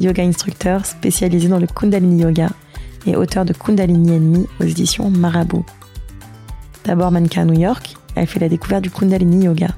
[0.00, 2.48] yoga instructeur spécialisée dans le Kundalini Yoga
[3.06, 5.64] et auteur de Kundalini Enemy aux éditions Marabout.
[6.84, 9.68] D'abord mannequin à New York, elle fait la découverte du Kundalini Yoga.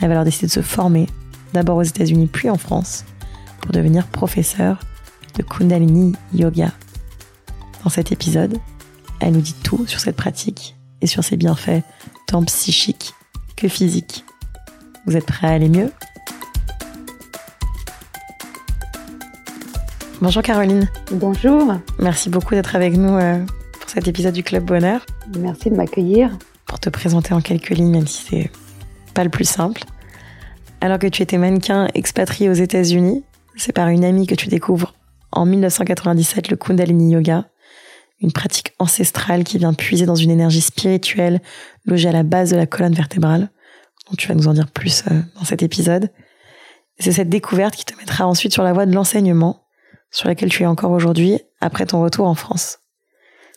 [0.00, 1.06] Elle va alors décider de se former,
[1.52, 3.04] d'abord aux États-Unis puis en France,
[3.60, 4.78] pour devenir professeure
[5.36, 6.70] de Kundalini Yoga.
[7.82, 8.58] Dans cet épisode,
[9.20, 11.82] elle nous dit tout sur cette pratique et sur ses bienfaits
[12.26, 13.12] tant psychiques
[13.56, 14.24] que physiques.
[15.06, 15.90] Vous êtes prêts à aller mieux?
[20.22, 20.88] Bonjour Caroline.
[21.12, 21.74] Bonjour.
[21.98, 23.38] Merci beaucoup d'être avec nous euh,
[23.78, 25.04] pour cet épisode du Club Bonheur.
[25.38, 26.30] Merci de m'accueillir.
[26.64, 28.50] Pour te présenter en quelques lignes, même si c'est
[29.12, 29.82] pas le plus simple.
[30.80, 33.24] Alors que tu étais mannequin expatrié aux États-Unis,
[33.56, 34.94] c'est par une amie que tu découvres
[35.32, 37.50] en 1997 le Kundalini Yoga,
[38.22, 41.42] une pratique ancestrale qui vient puiser dans une énergie spirituelle
[41.84, 43.50] logée à la base de la colonne vertébrale,
[44.08, 46.10] dont tu vas nous en dire plus euh, dans cet épisode.
[46.98, 49.65] C'est cette découverte qui te mettra ensuite sur la voie de l'enseignement
[50.10, 52.78] sur laquelle tu es encore aujourd'hui après ton retour en France.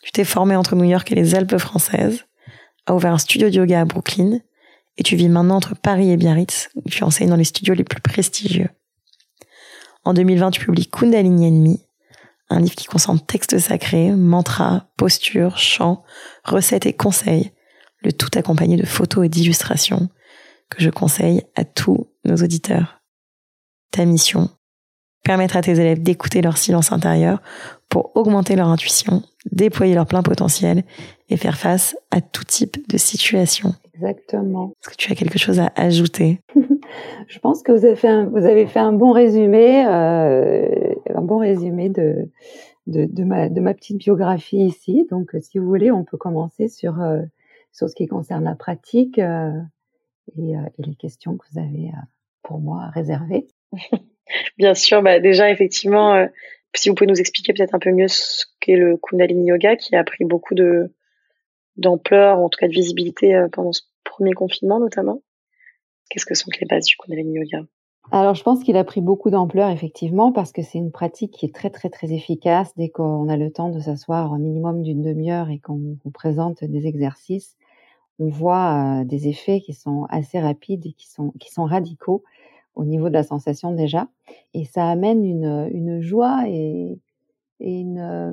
[0.03, 2.25] Tu t'es formé entre New York et les Alpes françaises,
[2.86, 4.39] as ouvert un studio de yoga à Brooklyn,
[4.97, 7.83] et tu vis maintenant entre Paris et Biarritz, où tu enseignes dans les studios les
[7.83, 8.70] plus prestigieux.
[10.03, 11.86] En 2020, tu publies Kundalini Enemy,
[12.50, 16.03] un livre qui concentre textes sacrés, mantras, postures, chants,
[16.44, 17.52] recettes et conseils,
[18.02, 20.09] le tout accompagné de photos et d'illustrations
[20.70, 23.02] que je conseille à tous nos auditeurs.
[23.92, 24.50] Ta mission,
[25.23, 27.42] permettre à tes élèves d'écouter leur silence intérieur
[27.89, 30.84] pour augmenter leur intuition, déployer leur plein potentiel
[31.30, 33.73] et faire face à tout type de situation.
[33.95, 34.73] Exactement.
[34.82, 36.42] Est-ce que tu as quelque chose à ajouter?
[37.27, 41.22] Je pense que vous avez fait un, vous avez fait un bon résumé, euh, un
[41.22, 42.30] bon résumé de,
[42.88, 45.05] de, de, ma, de ma petite biographie ici.
[45.10, 47.22] Donc, si vous voulez, on peut commencer sur, euh,
[47.72, 49.52] sur ce qui concerne la pratique euh,
[50.38, 52.02] et, euh, et, les questions que vous avez euh,
[52.43, 53.48] pour moi réservées.
[54.58, 56.28] Bien sûr, bah déjà effectivement, euh,
[56.76, 59.95] si vous pouvez nous expliquer peut-être un peu mieux ce qu'est le Kundalini Yoga, qui
[59.95, 60.94] a pris beaucoup de
[61.78, 65.22] d'ampleur, en tout cas de visibilité euh, pendant ce premier confinement notamment.
[66.10, 67.66] Qu'est-ce que sont les bases du Kundalini Yoga?
[68.12, 71.46] Alors, je pense qu'il a pris beaucoup d'ampleur, effectivement, parce que c'est une pratique qui
[71.46, 75.04] est très, très, très efficace dès qu'on a le temps de s'asseoir un minimum d'une
[75.04, 77.56] demi-heure et qu'on vous présente des exercices.
[78.17, 82.23] On voit euh, des effets qui sont assez rapides et qui sont, qui sont radicaux
[82.80, 84.08] au niveau de la sensation déjà.
[84.54, 86.98] Et ça amène une, une joie et,
[87.60, 88.32] une euh,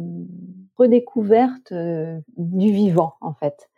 [0.76, 3.68] redécouverte euh, du vivant, en fait.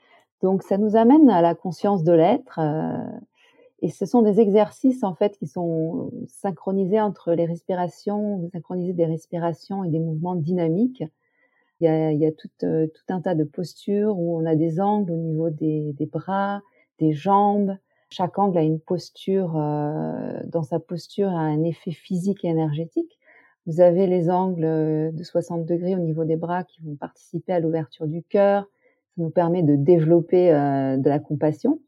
[0.43, 2.59] Donc, ça nous amène à la conscience de l'être.
[2.59, 3.19] Euh,
[3.81, 9.07] et ce sont des exercices, en fait, qui sont synchronisés entre les respirations, synchroniser des
[9.07, 11.03] respirations et des mouvements dynamiques.
[11.81, 14.55] Il y a, il y a tout, tout un tas de postures où on a
[14.55, 16.61] des angles au niveau des, des bras,
[16.99, 17.79] des jambes,
[18.11, 23.19] chaque angle a une posture, euh, dans sa posture a un effet physique et énergétique.
[23.69, 27.53] Vous avez les angles euh, de 60 degrés au niveau des bras qui vont participer
[27.53, 28.63] à l'ouverture du cœur.
[29.15, 31.79] Ça nous permet de développer euh, de la compassion.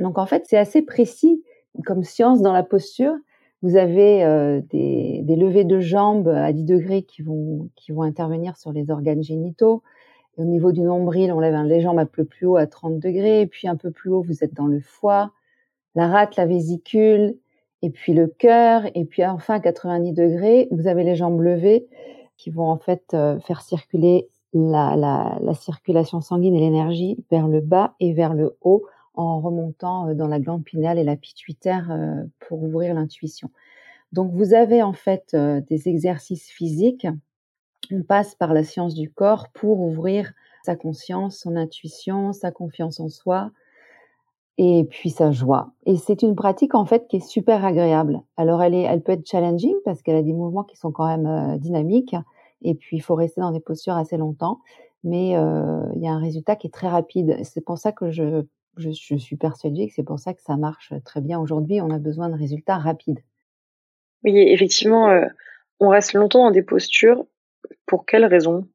[0.00, 1.40] Donc en fait, c'est assez précis
[1.86, 3.14] comme science dans la posture.
[3.62, 8.02] Vous avez euh, des, des, levées de jambes à 10 degrés qui vont, qui vont
[8.02, 9.84] intervenir sur les organes génitaux.
[10.36, 13.42] Au niveau du nombril, on lève les jambes un peu plus haut à 30 degrés.
[13.42, 15.32] Et puis un peu plus haut, vous êtes dans le foie
[15.94, 17.36] la rate, la vésicule,
[17.82, 21.86] et puis le cœur, et puis enfin à 90 degrés, vous avez les jambes levées
[22.36, 27.94] qui vont en fait euh, faire circuler la circulation sanguine et l'énergie vers le bas
[28.00, 32.24] et vers le haut en remontant euh, dans la glande pinale et la pituitaire euh,
[32.40, 33.50] pour ouvrir l'intuition.
[34.12, 37.08] Donc vous avez en fait des exercices physiques.
[37.90, 40.32] On passe par la science du corps pour ouvrir
[40.64, 43.50] sa conscience, son intuition, sa confiance en soi,
[44.58, 45.72] et puis sa joie.
[45.86, 48.20] Et c'est une pratique en fait qui est super agréable.
[48.36, 51.06] Alors elle est, elle peut être challenging parce qu'elle a des mouvements qui sont quand
[51.06, 52.16] même euh, dynamiques.
[52.62, 54.60] Et puis il faut rester dans des postures assez longtemps,
[55.02, 57.36] mais euh, il y a un résultat qui est très rapide.
[57.42, 58.42] C'est pour ça que je,
[58.76, 61.80] je, je suis persuadée que c'est pour ça que ça marche très bien aujourd'hui.
[61.80, 63.20] On a besoin de résultats rapides.
[64.22, 65.26] Oui, effectivement, euh,
[65.80, 67.24] on reste longtemps dans des postures.
[67.86, 68.66] Pour quelles raisons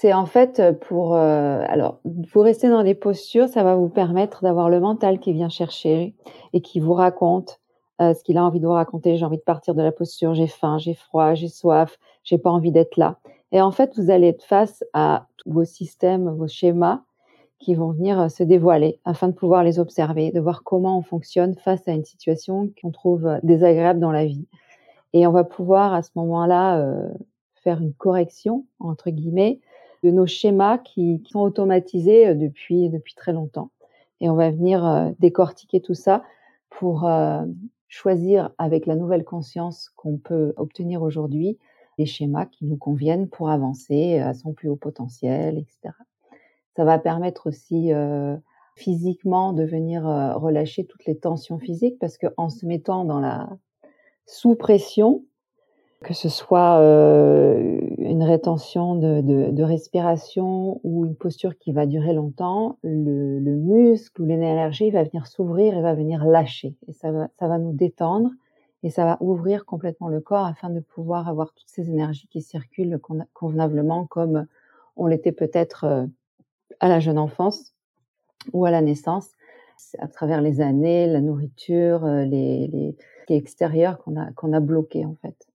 [0.00, 1.98] c'est en fait euh, pour euh, alors
[2.32, 6.14] vous rester dans des postures, ça va vous permettre d'avoir le mental qui vient chercher
[6.54, 7.60] et qui vous raconte
[8.00, 9.18] euh, ce qu'il a envie de vous raconter.
[9.18, 12.48] J'ai envie de partir de la posture, j'ai faim, j'ai froid, j'ai soif, j'ai pas
[12.48, 13.18] envie d'être là.
[13.52, 17.02] Et en fait, vous allez être face à tous vos systèmes, vos schémas
[17.58, 21.54] qui vont venir se dévoiler afin de pouvoir les observer, de voir comment on fonctionne
[21.56, 24.46] face à une situation qu'on trouve désagréable dans la vie.
[25.12, 26.82] Et on va pouvoir à ce moment-là
[27.56, 29.60] faire une correction, entre guillemets,
[30.02, 33.70] de nos schémas qui, sont automatisés euh, depuis, depuis très longtemps.
[34.20, 36.22] Et on va venir euh, décortiquer tout ça
[36.68, 37.44] pour euh,
[37.88, 41.58] choisir avec la nouvelle conscience qu'on peut obtenir aujourd'hui
[41.98, 45.94] les schémas qui nous conviennent pour avancer à son plus haut potentiel, etc.
[46.76, 48.36] Ça va permettre aussi euh,
[48.74, 53.50] physiquement de venir relâcher toutes les tensions physiques parce qu'en se mettant dans la
[54.24, 55.24] sous pression,
[56.04, 61.84] que ce soit euh, une rétention de, de, de, respiration ou une posture qui va
[61.84, 66.74] durer longtemps, le, le muscle ou l'énergie va venir s'ouvrir et va venir lâcher.
[66.88, 68.30] Et ça va, ça va nous détendre
[68.82, 72.40] et ça va ouvrir complètement le corps afin de pouvoir avoir toutes ces énergies qui
[72.40, 72.98] circulent
[73.34, 74.46] convenablement comme
[74.96, 76.06] on l'était peut-être euh,
[76.80, 77.74] à la jeune enfance
[78.54, 79.28] ou à la naissance,
[79.98, 82.96] à travers les années, la nourriture, euh, les, les,
[83.28, 85.49] les extérieurs qu'on a, qu'on a bloqué en fait.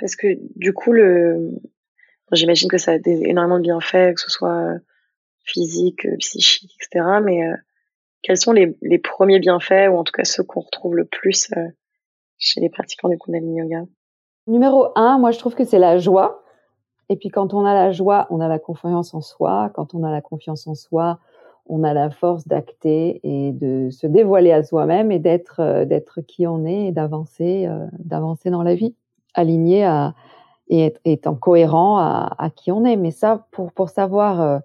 [0.00, 0.94] Parce que du coup,
[2.32, 4.76] j'imagine que ça a des, énormément de bienfaits, que ce soit
[5.44, 7.20] physique, psychique, etc.
[7.22, 7.54] Mais euh,
[8.22, 11.68] quels sont les, premiers bienfaits, ou en tout cas ceux qu'on retrouve le plus euh,
[12.38, 13.84] chez les pratiquants du Kundalini Yoga?
[14.46, 16.42] Numéro un, moi je trouve que c'est la joie.
[17.08, 19.70] Et puis quand on a la joie, on a la confiance en soi.
[19.74, 21.18] Quand on a la confiance en soi,
[21.66, 26.20] on a la force d'acter et de se dévoiler à soi-même et d'être euh, d'être
[26.20, 28.94] qui on est et d'avancer euh, d'avancer dans la vie
[29.34, 30.14] aligné à
[30.72, 34.58] et étant cohérent à, à, qui on est mais ça pour pour savoir euh,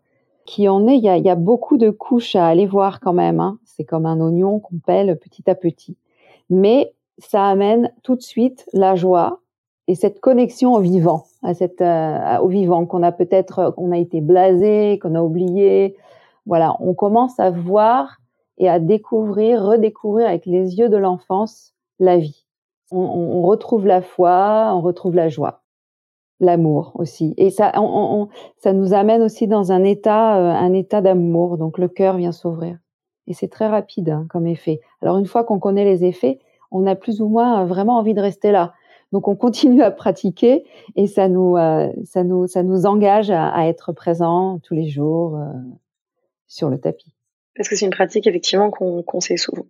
[0.45, 3.13] qui on est il y a, y a, beaucoup de couches à aller voir quand
[3.13, 3.57] même hein.
[3.65, 5.97] c'est comme un oignon qu'on pèle petit à petit
[6.51, 9.39] mais ça amène tout de suite la joie
[9.87, 14.21] et cette connexion au vivant à cette au vivant qu'on a peut-être qu'on a été
[14.21, 15.95] blasé qu'on a oublié
[16.45, 18.17] voilà, on commence à voir
[18.57, 22.44] et à découvrir, redécouvrir avec les yeux de l'enfance la vie.
[22.91, 25.63] On, on, retrouve la foi, on retrouve la joie,
[26.39, 27.33] l'amour aussi.
[27.37, 31.57] Et ça, on, ça nous amène aussi dans un état, euh, un état d'amour.
[31.57, 32.77] Donc le cœur vient s'ouvrir.
[33.27, 34.81] Et c'est très rapide hein, comme effet.
[35.01, 36.39] Alors une fois qu'on connaît les effets,
[36.71, 38.73] on a plus ou moins euh, vraiment envie de rester là.
[39.11, 40.65] Donc on continue à pratiquer
[40.95, 44.87] et ça nous, euh, ça nous, ça nous engage à, à, être présent tous les
[44.87, 45.37] jours.
[45.37, 45.51] Euh,
[46.47, 47.13] sur le tapis.
[47.55, 49.65] Parce que c'est une pratique effectivement qu'on conseille souvent,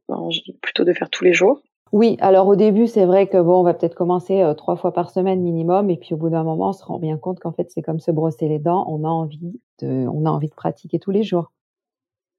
[0.61, 1.61] plutôt de faire tous les jours.
[1.91, 4.91] Oui, alors au début, c'est vrai que bon, on va peut-être commencer euh, trois fois
[4.91, 7.51] par semaine minimum, et puis au bout d'un moment, on se rend bien compte qu'en
[7.51, 8.85] fait, c'est comme se brosser les dents.
[8.89, 11.51] On a envie de, on a envie de pratiquer tous les jours.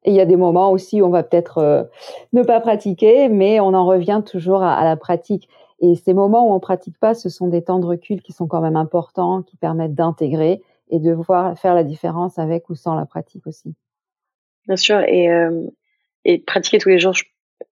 [0.05, 1.85] Et il y a des moments aussi où on va peut-être euh,
[2.33, 5.49] ne pas pratiquer, mais on en revient toujours à, la pratique.
[5.81, 8.47] Et ces moments où on pratique pas, ce sont des temps de recul qui sont
[8.47, 12.95] quand même importants, qui permettent d'intégrer et de voir faire la différence avec ou sans
[12.95, 13.75] la pratique aussi.
[14.67, 15.67] Bien sûr, et, euh,
[16.47, 17.15] pratiquer tous les jours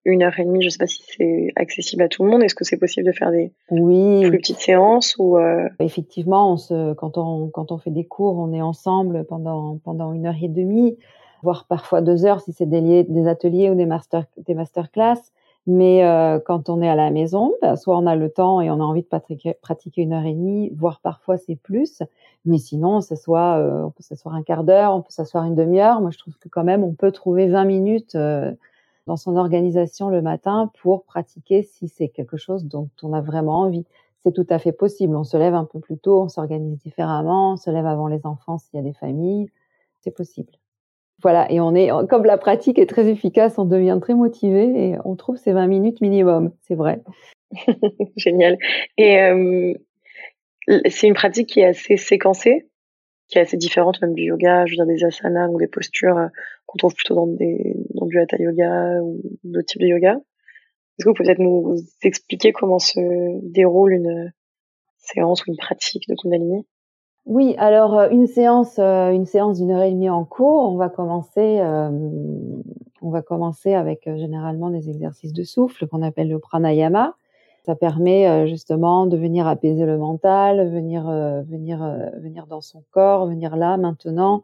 [0.05, 2.43] une heure et demie, je sais pas si c'est accessible à tout le monde.
[2.43, 4.29] Est-ce que c'est possible de faire des oui.
[4.29, 5.69] plus petites séances ou euh...
[5.81, 10.13] Effectivement, on se, quand on quand on fait des cours, on est ensemble pendant pendant
[10.13, 10.97] une heure et demie,
[11.43, 15.21] voire parfois deux heures si c'est des, des ateliers ou des master des masterclass.
[15.67, 18.71] Mais euh, quand on est à la maison, bah, soit on a le temps et
[18.71, 22.03] on a envie de pratiquer, pratiquer une heure et demie, voire parfois c'est plus.
[22.45, 25.55] Mais sinon, ça soit, euh, on peut s'asseoir un quart d'heure, on peut s'asseoir une
[25.55, 26.03] demi-heure.
[26.03, 28.53] Moi, je trouve que quand même, on peut trouver 20 minutes euh,
[29.07, 33.61] dans son organisation le matin pour pratiquer si c'est quelque chose dont on a vraiment
[33.61, 33.85] envie.
[34.25, 35.15] C'est tout à fait possible.
[35.17, 38.25] On se lève un peu plus tôt, on s'organise différemment, on se lève avant les
[38.25, 39.51] enfants s'il y a des familles.
[40.01, 40.53] C'est possible.
[41.23, 44.97] Voilà, et on est, comme la pratique est très efficace, on devient très motivé et
[45.05, 47.03] on trouve ces 20 minutes minimum, c'est vrai.
[48.17, 48.59] Génial.
[48.99, 49.75] Et euh,
[50.89, 52.69] c'est une pratique qui est assez séquencée,
[53.29, 56.19] qui est assez différente même du yoga, je veux dire des asanas ou des postures
[56.19, 56.29] euh,
[56.75, 60.17] qu'on trouve plutôt dans, du hatha yoga ou d'autres types de yoga.
[60.17, 63.01] Est-ce que vous pouvez peut-être nous expliquer comment se
[63.43, 64.33] déroule une
[64.99, 66.67] séance ou une pratique de Kundalini?
[67.27, 70.77] Oui, alors euh, une séance, euh, une séance d'une heure et demie en cours, on
[70.77, 71.91] va commencer, euh,
[73.01, 77.15] on va commencer avec généralement des exercices de souffle qu'on appelle le pranayama.
[77.65, 81.05] Ça permet justement de venir apaiser le mental, venir,
[81.49, 81.79] venir,
[82.19, 84.43] venir dans son corps, venir là maintenant.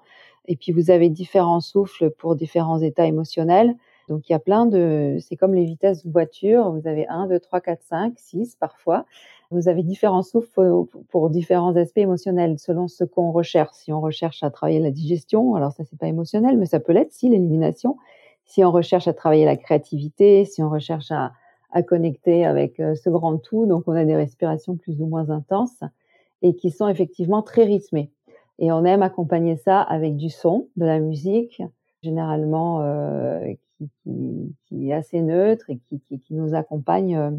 [0.50, 3.76] Et puis vous avez différents souffles pour différents états émotionnels.
[4.08, 6.72] Donc il y a plein de, c'est comme les vitesses de voiture.
[6.72, 9.06] Vous avez 1, 2, 3, 4, 5, 6 parfois.
[9.52, 10.68] Vous avez différents souffles
[11.08, 13.74] pour différents aspects émotionnels selon ce qu'on recherche.
[13.74, 16.92] Si on recherche à travailler la digestion, alors ça c'est pas émotionnel, mais ça peut
[16.92, 17.96] l'être si l'élimination.
[18.44, 21.30] Si on recherche à travailler la créativité, si on recherche à,
[21.70, 25.30] à connecter avec euh, ce grand tout, donc on a des respirations plus ou moins
[25.30, 25.84] intenses
[26.42, 28.10] et qui sont effectivement très rythmées.
[28.60, 31.62] Et on aime accompagner ça avec du son, de la musique,
[32.02, 37.30] généralement euh, qui, qui, qui, est assez neutre et qui, qui, qui nous accompagne euh,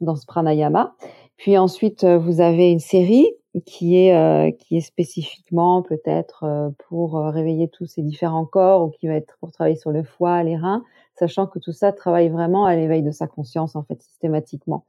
[0.00, 0.94] dans ce pranayama.
[1.36, 3.26] Puis ensuite, euh, vous avez une série
[3.66, 8.90] qui est euh, qui est spécifiquement peut-être euh, pour réveiller tous ces différents corps ou
[8.90, 10.82] qui va être pour travailler sur le foie, les reins,
[11.14, 14.84] sachant que tout ça travaille vraiment à l'éveil de sa conscience en fait systématiquement.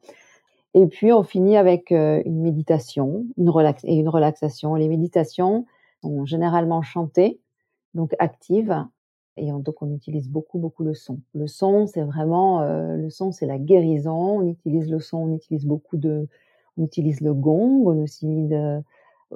[0.78, 4.76] Et puis on finit avec une méditation, une relax et une relaxation.
[4.76, 5.66] Les méditations
[6.02, 7.40] sont généralement chantées,
[7.94, 8.86] donc actives,
[9.38, 11.22] et donc on utilise beaucoup beaucoup le son.
[11.34, 14.40] Le son, c'est vraiment euh, le son, c'est la guérison.
[14.40, 16.28] On utilise le son, on utilise beaucoup de,
[16.78, 18.82] on utilise le gong, on utilise euh,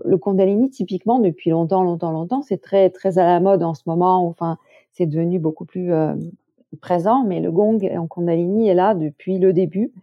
[0.03, 2.41] le Kundalini typiquement depuis longtemps, longtemps, longtemps.
[2.41, 4.27] C'est très très à la mode en ce moment.
[4.27, 4.57] Enfin,
[4.91, 6.15] c'est devenu beaucoup plus euh,
[6.81, 7.23] présent.
[7.23, 9.93] Mais le gong en Kundalini est là depuis le début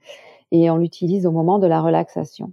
[0.52, 2.52] et on l'utilise au moment de la relaxation.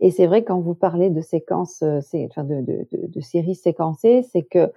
[0.00, 4.72] Et c'est vrai quand vous parlez de séquences, de, de séries séquencées, c'est que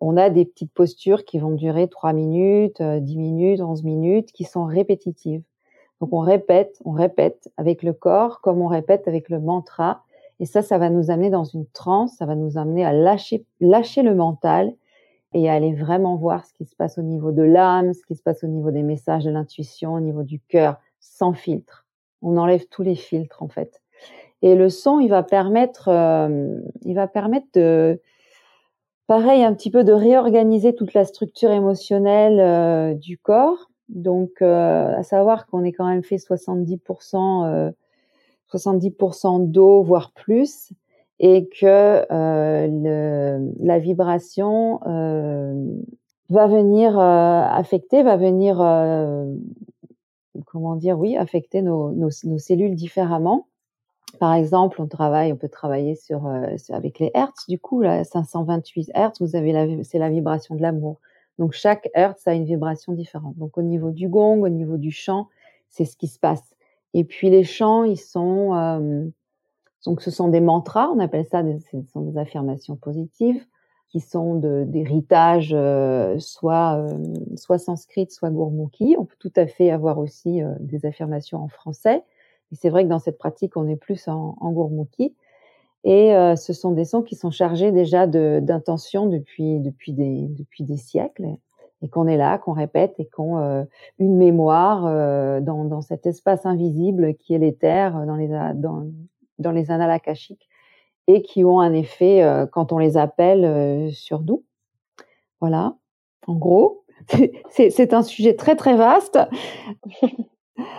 [0.00, 4.32] on a des petites postures qui vont durer 3 minutes, 10 euh, minutes, 11 minutes,
[4.32, 5.42] qui sont répétitives.
[6.00, 10.02] Donc on répète, on répète avec le corps comme on répète avec le mantra.
[10.40, 13.44] Et ça, ça va nous amener dans une transe, ça va nous amener à lâcher,
[13.60, 14.72] lâcher le mental
[15.34, 18.14] et à aller vraiment voir ce qui se passe au niveau de l'âme, ce qui
[18.14, 21.86] se passe au niveau des messages de l'intuition, au niveau du cœur, sans filtre.
[22.22, 23.82] On enlève tous les filtres en fait.
[24.42, 28.00] Et le son, il va permettre, euh, il va permettre de,
[29.10, 33.72] Pareil, un petit peu de réorganiser toute la structure émotionnelle euh, du corps.
[33.88, 37.72] Donc, euh, à savoir qu'on est quand même fait 70%,
[38.48, 40.70] 70% euh, d'eau, voire plus,
[41.18, 44.78] et que la vibration
[46.28, 48.60] va venir affecter, va venir,
[50.46, 53.46] comment dire, oui, affecter nos, cellules différemment.
[54.18, 57.46] Par exemple, on travaille, on peut travailler sur, euh, avec les hertz.
[57.48, 60.98] Du coup, là, 528 hertz, vous avez la, c'est la vibration de l'amour.
[61.38, 63.36] Donc chaque hertz a une vibration différente.
[63.38, 65.28] Donc au niveau du gong, au niveau du chant,
[65.68, 66.42] c'est ce qui se passe.
[66.92, 69.06] Et puis les chants, ils sont euh,
[69.86, 73.44] donc ce sont des mantras, on appelle ça, ce sont des affirmations positives
[73.90, 76.96] qui sont d'héritage euh, soit euh,
[77.36, 78.96] soit sanskrit, soit gurmukhi.
[78.98, 82.04] On peut tout à fait avoir aussi euh, des affirmations en français.
[82.52, 85.14] Et c'est vrai que dans cette pratique, on est plus en, en gourmouki.
[85.84, 90.62] Et euh, ce sont des sons qui sont chargés déjà d'intention depuis, depuis, des, depuis
[90.62, 91.26] des siècles
[91.82, 93.64] et qu'on est là, qu'on répète et qu'on euh,
[93.98, 98.86] une mémoire euh, dans, dans cet espace invisible qui est l'éther dans les, dans,
[99.38, 99.90] dans les annales
[101.06, 104.44] et qui ont un effet euh, quand on les appelle euh, sur nous.
[105.40, 105.76] Voilà,
[106.26, 106.84] en gros,
[107.50, 109.18] c'est un sujet très très vaste.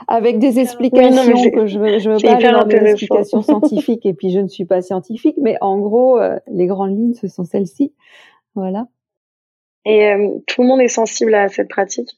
[0.07, 4.13] avec des explications que je veux, je veux pas aller dans des explications scientifiques et
[4.13, 7.45] puis je ne suis pas scientifique, mais en gros, euh, les grandes lignes, ce sont
[7.45, 7.93] celles-ci.
[8.53, 8.87] Voilà.
[9.85, 10.13] Et
[10.45, 12.09] tout le monde est sensible à cette pratique?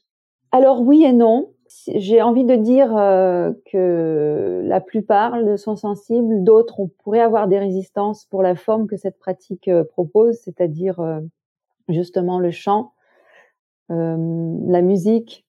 [0.52, 1.53] Alors oui et non.
[1.94, 7.48] J'ai envie de dire euh, que la plupart le sont sensibles, d'autres on pourrait avoir
[7.48, 11.00] des résistances pour la forme que cette pratique propose, c'est-à-dire
[11.88, 12.92] justement le chant,
[13.88, 15.44] la musique,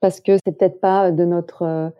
[0.00, 1.90] parce que c'est peut-être pas de notre euh,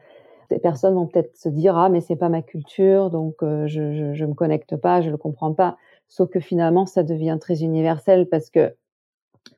[0.50, 4.12] des personnes vont peut-être se dire ah mais c'est pas ma culture donc euh, je,
[4.14, 5.76] je me connecte pas je le comprends pas.
[6.08, 8.74] Sauf que finalement ça devient très universel parce que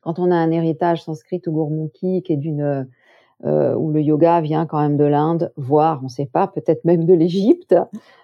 [0.01, 2.87] quand on a un héritage sanskrit ou gourmukhi qui est d'une
[3.45, 6.85] euh, où le yoga vient quand même de l'Inde, voire, on ne sait pas, peut-être
[6.85, 7.75] même de l'Égypte.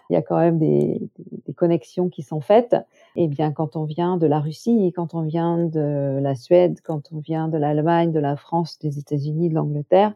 [0.10, 1.02] Il y a quand même des,
[1.46, 2.74] des, connexions qui sont faites.
[3.16, 6.80] Et eh bien, quand on vient de la Russie, quand on vient de la Suède,
[6.84, 10.14] quand on vient de l'Allemagne, de la France, des États-Unis, de l'Angleterre,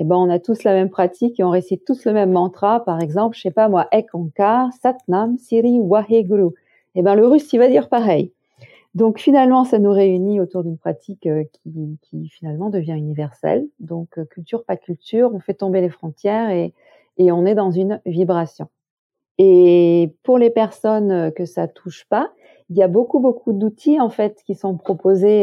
[0.00, 2.84] eh ben, on a tous la même pratique et on récite tous le même mantra.
[2.84, 6.54] Par exemple, je sais pas moi, Ek Onkar, Satnam, Siri, Waheguru.
[6.94, 8.32] Eh ben, le russe, il va dire pareil.
[8.94, 11.44] Donc finalement, ça nous réunit autour d'une pratique euh,
[12.02, 13.66] qui, finalement devient universelle.
[13.80, 16.72] Donc euh, culture, pas culture, on fait tomber les frontières et,
[17.20, 18.68] on est dans une vibration.
[19.38, 22.32] Et pour les personnes euh, que ça touche pas,
[22.70, 25.42] il y a beaucoup beaucoup d'outils en fait qui sont proposés.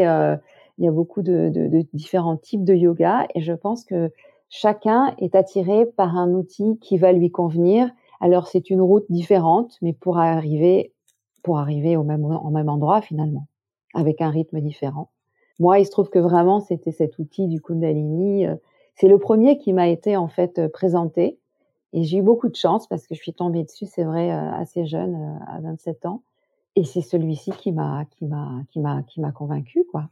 [0.78, 4.12] Il y a beaucoup de, de, différents types de yoga et je pense que
[4.50, 7.90] chacun est attiré par un outil qui va lui convenir.
[8.22, 10.94] Alors c'est une route différente, mais pour arriver
[11.46, 13.48] pour arriver au même, au même endroit finalement,
[13.94, 15.12] avec un rythme différent.
[15.60, 18.48] Moi, il se trouve que vraiment, c'était cet outil du Kundalini.
[18.48, 18.56] Euh,
[18.96, 21.38] c'est le premier qui m'a été en fait euh, présenté.
[21.94, 24.52] Et j'ai eu beaucoup de chance parce que je suis tombée dessus, c'est vrai, euh,
[24.54, 26.24] assez jeune, à 27 ans.
[26.76, 30.10] Et c'est celui-ci qui m'a, qui m'a, qui m'a, qui m'a convaincu, quoi.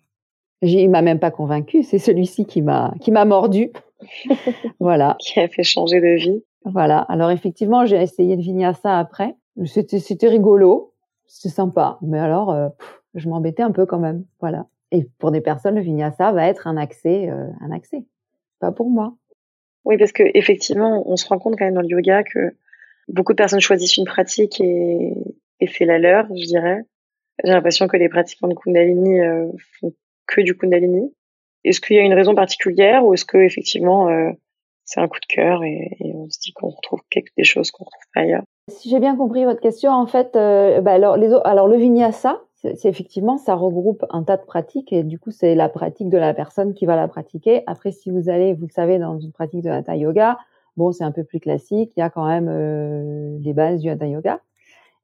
[0.61, 3.71] Il m'a même pas convaincu, c'est celui-ci qui m'a, qui m'a mordu.
[4.79, 5.17] voilà.
[5.19, 6.43] Qui a fait changer de vie.
[6.63, 6.99] Voilà.
[6.99, 9.35] Alors effectivement, j'ai essayé de ça après.
[9.65, 10.92] C'était, c'était rigolo
[11.41, 11.97] c'est sympa.
[12.01, 12.71] Mais alors,
[13.15, 14.25] je m'embêtais un peu quand même.
[14.39, 14.67] Voilà.
[14.91, 18.05] Et pour des personnes, le vinyasa va être un accès, un accès.
[18.59, 19.15] Pas pour moi.
[19.85, 22.55] Oui, parce que effectivement, on se rend compte quand même dans le yoga que
[23.07, 25.13] beaucoup de personnes choisissent une pratique et,
[25.59, 26.83] et fait la leur, je dirais.
[27.43, 29.47] J'ai l'impression que les pratiquants de Kundalini euh,
[29.79, 29.93] font
[30.27, 31.13] que du Kundalini.
[31.63, 34.31] Est-ce qu'il y a une raison particulière ou est-ce que effectivement euh,
[34.83, 37.85] c'est un coup de cœur et, on se dit qu'on retrouve quelque, des choses qu'on
[37.85, 38.43] retrouve pas ailleurs?
[38.69, 42.41] Si j'ai bien compris votre question, en fait, euh, bah alors, les, alors le vinyasa,
[42.55, 46.17] c'est effectivement, ça regroupe un tas de pratiques et du coup, c'est la pratique de
[46.17, 47.63] la personne qui va la pratiquer.
[47.67, 50.37] Après, si vous allez, vous le savez, dans une pratique de hatha yoga,
[50.77, 51.91] bon, c'est un peu plus classique.
[51.97, 54.39] Il y a quand même euh, les bases du hatha yoga.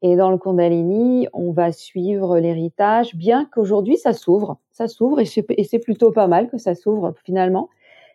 [0.01, 5.25] Et dans le Kundalini, on va suivre l'héritage, bien qu'aujourd'hui ça s'ouvre, ça s'ouvre et
[5.25, 7.67] c'est plutôt pas mal que ça s'ouvre finalement.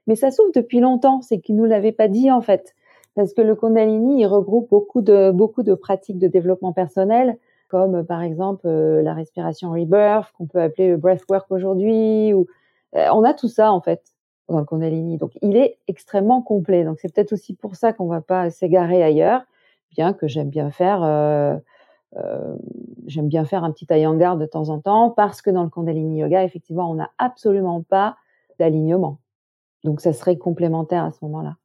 [0.06, 2.74] Mais ça s'ouvre depuis longtemps, c'est qu'ils nous l'avaient pas dit en fait,
[3.14, 8.04] parce que le Kundalini il regroupe beaucoup de beaucoup de pratiques de développement personnel, comme
[8.04, 12.46] par exemple euh, la respiration rebirth qu'on peut appeler le breathwork aujourd'hui, ou
[12.96, 14.02] euh, on a tout ça en fait
[14.48, 15.18] dans le Kundalini.
[15.18, 16.84] Donc il est extrêmement complet.
[16.84, 19.42] Donc c'est peut-être aussi pour ça qu'on va pas s'égarer ailleurs,
[19.90, 21.02] bien que j'aime bien faire.
[21.02, 21.56] Euh,
[22.16, 22.56] euh,
[23.06, 26.20] j'aime bien faire un petit Iyengar de temps en temps parce que dans le Kundalini
[26.20, 28.16] Yoga, effectivement, on n'a absolument pas
[28.58, 29.18] d'alignement.
[29.82, 31.56] Donc, ça serait complémentaire à ce moment-là.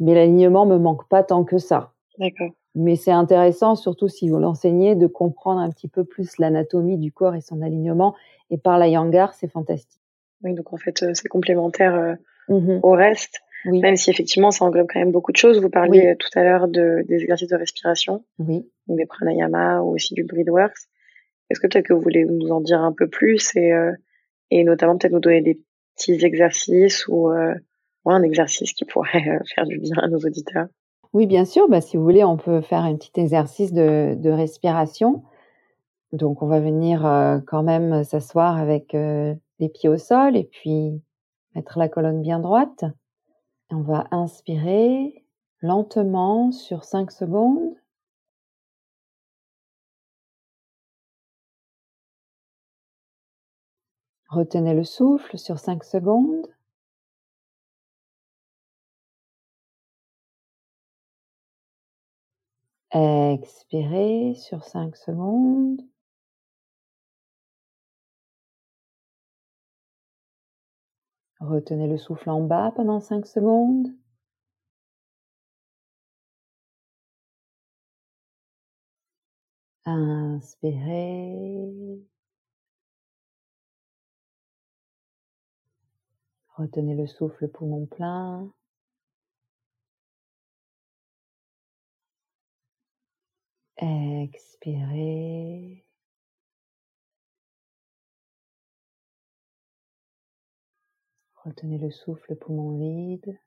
[0.00, 1.92] Mais l'alignement me manque pas tant que ça.
[2.18, 2.50] D'accord.
[2.74, 7.12] Mais c'est intéressant, surtout si vous l'enseignez, de comprendre un petit peu plus l'anatomie du
[7.12, 8.14] corps et son alignement.
[8.50, 10.00] Et par l'Iyengar, c'est fantastique.
[10.42, 12.14] Oui, donc en fait, euh, c'est complémentaire euh,
[12.48, 13.40] mmh au reste.
[13.66, 13.80] Oui.
[13.80, 15.60] Même si effectivement, ça englobe quand même beaucoup de choses.
[15.60, 18.66] Vous parliez tout à l'heure de, des exercices de respiration, oui.
[18.86, 20.88] donc des pranayama ou aussi du breathworks.
[21.50, 23.92] Est-ce que peut-être que vous voulez nous en dire un peu plus et, euh,
[24.50, 25.60] et notamment peut-être nous donner des
[25.96, 27.54] petits exercices ou euh,
[28.06, 30.68] un exercice qui pourrait euh, faire du bien à nos auditeurs
[31.12, 31.68] Oui, bien sûr.
[31.68, 35.22] Bah, si vous voulez, on peut faire un petit exercice de, respiration.
[36.12, 40.44] Donc, on va venir euh, quand même s'asseoir avec euh, les pieds au sol et
[40.44, 41.00] puis
[41.54, 42.84] mettre la colonne bien droite.
[43.70, 45.24] On va inspirer
[45.60, 47.74] lentement sur 5 secondes.
[54.28, 56.46] Retenez le souffle sur 5 secondes.
[62.92, 65.80] Expirez sur 5 secondes.
[71.40, 73.88] Retenez le souffle en bas pendant 5 secondes.
[79.84, 82.00] Inspirez.
[86.56, 88.52] Retenez le souffle poumon plein.
[93.80, 95.84] Expirez.
[101.44, 103.38] Retenez le souffle, poumon vide.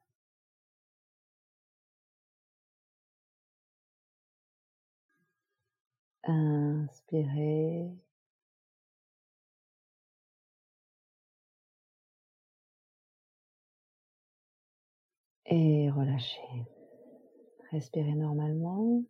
[6.26, 7.92] Inspirez.
[15.46, 16.66] Et relâchez.
[17.72, 19.04] Respirez normalement.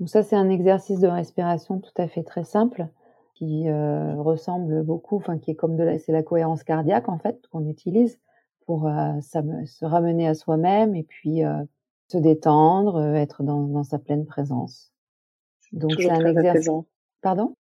[0.00, 2.88] Donc ça, c'est un exercice de respiration tout à fait très simple
[3.34, 7.18] qui euh, ressemble beaucoup, enfin qui est comme de la, c'est la cohérence cardiaque en
[7.18, 8.18] fait qu'on utilise
[8.66, 11.62] pour euh, se ramener à soi-même et puis euh,
[12.08, 14.92] se détendre, être dans, dans, sa pleine présence.
[15.72, 16.50] Donc c'est un exercice.
[16.50, 16.86] Apaisant.
[17.22, 17.56] Pardon?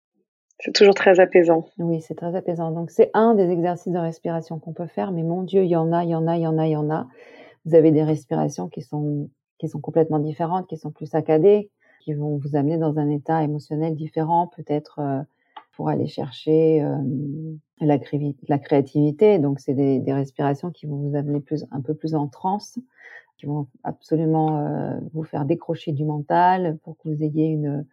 [0.60, 1.66] C'est toujours très apaisant.
[1.80, 2.72] Oui, c'est très apaisant.
[2.72, 5.76] Donc c'est un des exercices de respiration qu'on peut faire, mais mon Dieu, il y
[5.76, 7.08] en a, il y en a, il y en a, il y en a.
[7.66, 11.70] Vous avez des respirations qui sont qui sont complètement différentes, qui sont plus saccadées,
[12.02, 15.26] qui vont vous amener dans un état émotionnel différent, peut-être
[15.82, 16.98] pour aller chercher euh,
[17.80, 17.98] la,
[18.60, 19.40] créativité.
[19.40, 22.78] Donc, c'est des, respirations qui vont vous amener plus, un peu plus en transe,
[23.38, 27.86] qui vont absolument euh, vous faire décrocher du mental pour que vous ayez une,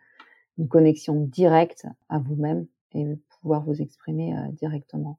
[0.59, 3.07] une connexion directe à vous-même et
[3.41, 5.19] pouvoir vous exprimer euh, directement.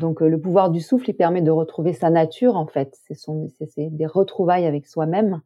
[0.00, 2.96] Donc, le pouvoir du souffle, il permet de retrouver sa nature, en fait.
[3.10, 5.42] C'est des retrouvailles avec soi-même.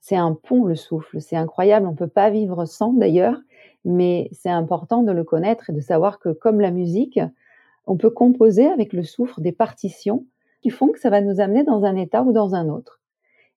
[0.00, 1.20] C'est un pont, le souffle.
[1.20, 1.86] C'est incroyable.
[1.86, 3.38] On peut pas vivre sans, d'ailleurs
[3.84, 7.20] mais c'est important de le connaître et de savoir que comme la musique,
[7.86, 10.26] on peut composer avec le souffle des partitions
[10.60, 13.00] qui font que ça va nous amener dans un état ou dans un autre.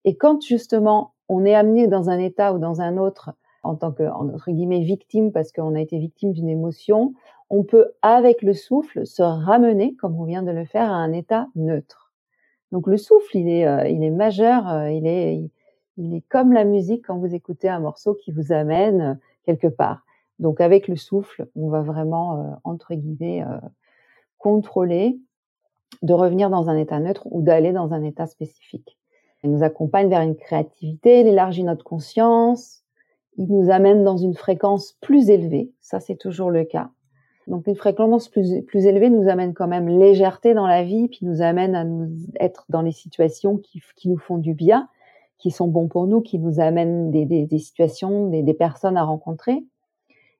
[0.05, 3.31] Et quand justement on est amené dans un état ou dans un autre
[3.63, 7.13] en tant que entre guillemets victime parce qu'on a été victime d'une émotion,
[7.49, 11.11] on peut avec le souffle se ramener comme on vient de le faire à un
[11.11, 12.13] état neutre.
[12.71, 15.49] Donc le souffle, il est, euh, il est majeur, euh, il est,
[15.97, 20.05] Il est comme la musique quand vous écoutez un morceau qui vous amène quelque part.
[20.39, 23.43] Donc avec le souffle, on va vraiment, entre guillemets,
[24.37, 25.19] contrôler
[26.01, 28.97] de revenir dans un état neutre ou d'aller dans un état spécifique.
[29.43, 32.83] Il nous accompagne vers une créativité, il élargit notre conscience,
[33.37, 36.89] il nous amène dans une fréquence plus élevée, ça c'est toujours le cas.
[37.47, 41.19] Donc une fréquence plus, plus élevée nous amène quand même légèreté dans la vie, puis
[41.23, 44.87] nous amène à nous être dans les situations qui, qui nous font du bien,
[45.41, 49.65] qui sont bons pour nous, qui nous amènent des, des, situations, des, personnes à rencontrer.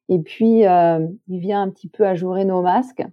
[0.10, 3.04] Et puis euh, il vient un petit peu ajourer nos masques.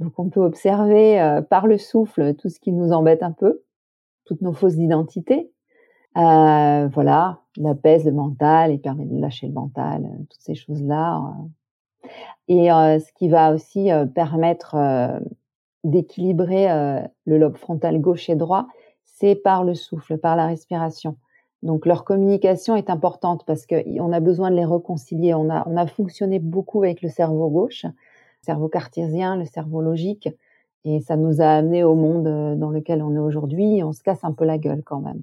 [0.00, 3.62] Donc on peut observer euh, par le souffle tout ce qui nous embête un peu,
[4.24, 5.52] toutes nos fausses identités.
[6.16, 11.22] Euh, voilà, il apaise le mental, il permet de lâcher le mental, toutes ces choses-là.
[12.48, 14.74] Et ce qui va aussi permettre
[15.84, 16.66] d'équilibrer
[17.26, 18.66] le lobe frontal gauche et droit,
[19.20, 21.16] c'est par le souffle, par la respiration.
[21.62, 25.34] Donc leur communication est importante parce qu'on a besoin de les réconcilier.
[25.34, 29.82] On a, on a fonctionné beaucoup avec le cerveau gauche, le cerveau cartésien, le cerveau
[29.82, 30.30] logique,
[30.84, 33.82] et ça nous a amené au monde dans lequel on est aujourd'hui.
[33.84, 35.22] On se casse un peu la gueule quand même.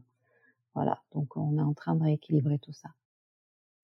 [0.75, 2.89] Voilà, donc on est en train de rééquilibrer tout ça.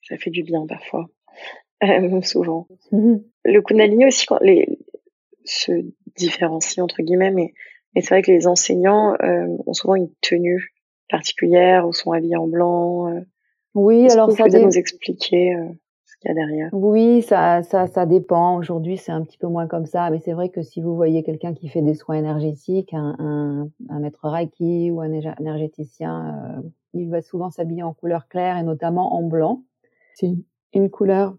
[0.03, 1.09] Ça fait du bien parfois,
[1.83, 2.67] euh, souvent.
[2.91, 4.77] Le Kundalini aussi, quand les,
[5.43, 5.71] se
[6.15, 7.55] différencie entre guillemets, mais,
[7.93, 10.73] mais c'est vrai que les enseignants euh, ont souvent une tenue
[11.09, 13.09] particulière ou sont habillés en blanc.
[13.09, 13.21] Euh.
[13.75, 14.45] Oui, alors ça.
[14.45, 15.55] Vous nous expliquer
[16.31, 16.69] derrière?
[16.71, 18.55] Oui, ça, ça, ça dépend.
[18.55, 21.21] Aujourd'hui, c'est un petit peu moins comme ça, mais c'est vrai que si vous voyez
[21.23, 26.69] quelqu'un qui fait des soins énergétiques, un, un, un maître Reiki ou un énergéticien, euh,
[26.93, 29.63] il va souvent s'habiller en couleur claire et notamment en blanc.
[30.13, 30.31] C'est
[30.73, 31.35] une couleur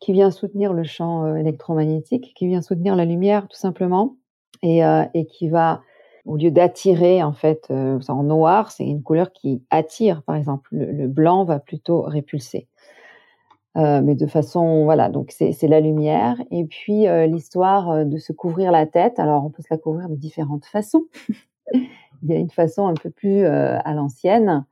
[0.00, 4.16] qui vient soutenir le champ euh, électromagnétique, qui vient soutenir la lumière tout simplement,
[4.62, 5.82] et, euh, et qui va
[6.28, 10.22] au lieu d'attirer en fait en noir, c'est une couleur qui attire.
[10.22, 12.68] Par exemple, le blanc va plutôt répulser.
[13.78, 16.36] Euh, mais de façon, voilà, donc c'est la lumière.
[16.50, 19.18] Et puis euh, l'histoire euh, de se couvrir la tête.
[19.18, 21.04] Alors on peut se la couvrir de différentes façons.
[21.72, 24.64] Il y a une façon un peu plus à l'ancienne,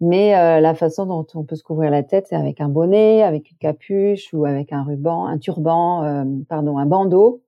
[0.00, 0.30] mais
[0.62, 3.58] la façon dont on peut se couvrir la tête, c'est avec un bonnet, avec une
[3.58, 7.42] capuche ou avec un ruban, un turban, pardon, un bandeau.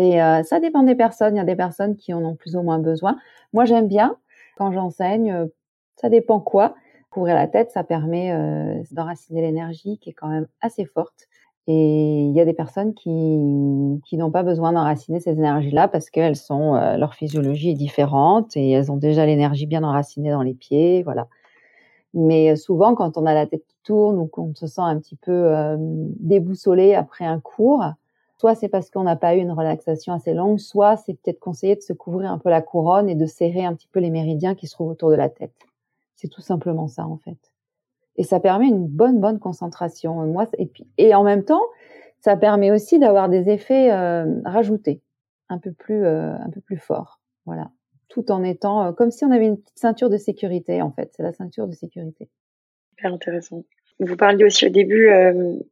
[0.00, 1.36] Et ça dépend des personnes.
[1.36, 3.18] Il y a des personnes qui en ont plus ou moins besoin.
[3.52, 4.16] Moi, j'aime bien
[4.56, 5.48] quand j'enseigne.
[5.96, 6.74] ça dépend quoi.
[7.10, 11.26] Couvrir la tête, ça permet euh, d'enraciner l'énergie qui est quand même assez forte.
[11.66, 16.08] Et il y a des personnes qui, qui n'ont pas besoin d'enraciner ces énergies-là parce
[16.08, 20.42] qu'elles sont euh, leur physiologie est différente et elles ont déjà l'énergie bien enracinée dans
[20.42, 21.26] les pieds, voilà.
[22.14, 24.98] Mais euh, souvent, quand on a la tête qui tourne ou qu'on se sent un
[24.98, 25.52] petit peu
[26.20, 27.84] déboussolé après un cours,
[28.40, 31.76] soit c'est parce qu'on n'a pas eu une relaxation assez longue, soit c'est peut-être conseillé
[31.76, 34.54] de se couvrir un peu la couronne et de serrer un petit peu les méridiens
[34.54, 35.52] qui se trouvent autour de la tête.
[36.14, 37.36] C'est tout simplement ça en fait.
[38.16, 40.26] Et ça permet une bonne bonne concentration.
[40.26, 41.60] Moi et puis et en même temps,
[42.20, 45.02] ça permet aussi d'avoir des effets euh, rajoutés,
[45.50, 47.20] un peu plus euh, un peu plus forts.
[47.44, 47.70] Voilà,
[48.08, 51.12] tout en étant euh, comme si on avait une petite ceinture de sécurité en fait.
[51.14, 52.30] C'est la ceinture de sécurité.
[52.92, 53.64] Hyper intéressant.
[53.98, 55.10] Vous parliez aussi au début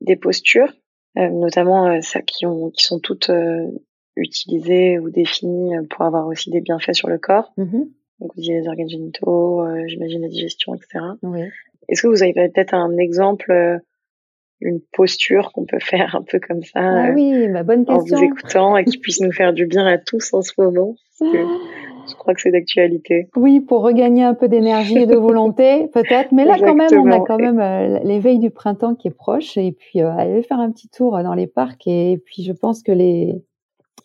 [0.02, 0.70] des postures,
[1.18, 3.30] notamment ça qui ont qui sont toutes
[4.16, 7.52] utilisées ou définies pour avoir aussi des bienfaits sur le corps.
[7.56, 7.84] Mmh
[8.20, 11.04] donc vous disiez les organes génitaux, euh, j'imagine la digestion, etc.
[11.22, 11.42] Oui.
[11.88, 13.78] Est-ce que vous avez peut-être un exemple, euh,
[14.60, 18.16] une posture qu'on peut faire un peu comme ça ah oui, ma bonne question.
[18.16, 20.96] en vous écoutant et qui puisse nous faire du bien à tous en ce moment?
[21.18, 21.38] Parce que
[22.08, 23.28] je crois que c'est d'actualité.
[23.36, 26.32] Oui, pour regagner un peu d'énergie et de volonté, peut-être.
[26.32, 29.56] Mais là, quand même, on a quand même euh, l'éveil du printemps qui est proche.
[29.56, 31.86] Et puis, euh, aller faire un petit tour dans les parcs.
[31.86, 33.42] Et puis, je pense que les,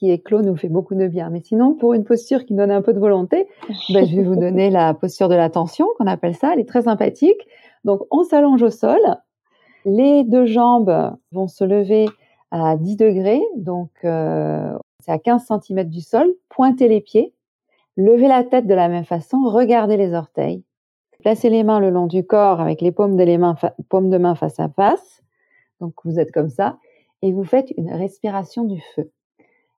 [0.04, 1.30] qui est clos nous fait beaucoup de bien.
[1.30, 3.48] Mais sinon, pour une posture qui donne un peu de volonté,
[3.90, 6.52] ben, je vais vous donner la posture de l'attention, qu'on appelle ça.
[6.54, 7.40] Elle est très sympathique.
[7.86, 9.00] Donc, on s'allonge au sol.
[9.86, 12.08] Les deux jambes vont se lever
[12.52, 13.42] à 10 degrés.
[13.56, 16.28] Donc, euh, c'est à 15 cm du sol.
[16.50, 17.34] Pointez les pieds.
[17.96, 19.44] Levez la tête de la même façon.
[19.46, 20.64] Regardez les orteils.
[21.20, 23.56] Placez les mains le long du corps avec les paumes de, les mains
[23.90, 25.22] paumes de main face à face.
[25.80, 26.78] Donc, vous êtes comme ça.
[27.22, 29.12] Et vous faites une respiration du feu.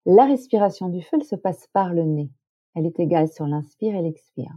[0.06, 2.30] La respiration du feu, elle se passe par le nez.
[2.76, 4.52] Elle est égale sur l'inspire et l'expire.